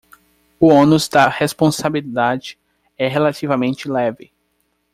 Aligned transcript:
O 0.59 0.69
ônus 0.69 1.07
da 1.07 1.29
responsabilidade 1.29 2.57
é 2.97 3.07
relativamente 3.07 3.87
leve 3.87 4.33